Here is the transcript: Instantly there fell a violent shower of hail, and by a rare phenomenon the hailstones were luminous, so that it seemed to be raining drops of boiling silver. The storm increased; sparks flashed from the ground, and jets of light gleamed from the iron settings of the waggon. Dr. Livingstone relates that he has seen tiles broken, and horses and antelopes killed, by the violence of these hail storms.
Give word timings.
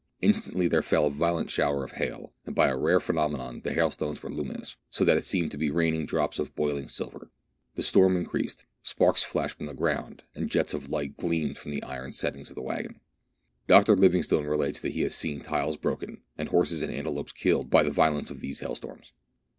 Instantly 0.19 0.67
there 0.67 0.81
fell 0.81 1.05
a 1.05 1.11
violent 1.11 1.51
shower 1.51 1.83
of 1.83 1.91
hail, 1.91 2.33
and 2.47 2.55
by 2.55 2.69
a 2.69 2.75
rare 2.75 2.99
phenomenon 2.99 3.61
the 3.63 3.71
hailstones 3.71 4.23
were 4.23 4.31
luminous, 4.31 4.75
so 4.89 5.05
that 5.05 5.15
it 5.15 5.23
seemed 5.25 5.51
to 5.51 5.59
be 5.59 5.69
raining 5.69 6.07
drops 6.07 6.39
of 6.39 6.55
boiling 6.55 6.89
silver. 6.89 7.29
The 7.75 7.83
storm 7.83 8.17
increased; 8.17 8.65
sparks 8.81 9.21
flashed 9.21 9.57
from 9.57 9.67
the 9.67 9.75
ground, 9.75 10.23
and 10.33 10.49
jets 10.49 10.73
of 10.73 10.89
light 10.89 11.17
gleamed 11.17 11.59
from 11.59 11.69
the 11.69 11.83
iron 11.83 12.13
settings 12.13 12.49
of 12.49 12.55
the 12.55 12.63
waggon. 12.63 12.99
Dr. 13.67 13.95
Livingstone 13.95 14.45
relates 14.47 14.81
that 14.81 14.93
he 14.93 15.01
has 15.01 15.13
seen 15.13 15.41
tiles 15.41 15.77
broken, 15.77 16.23
and 16.35 16.49
horses 16.49 16.81
and 16.81 16.91
antelopes 16.91 17.31
killed, 17.31 17.69
by 17.69 17.83
the 17.83 17.91
violence 17.91 18.31
of 18.31 18.39
these 18.39 18.59
hail 18.61 18.73
storms. 18.73 19.13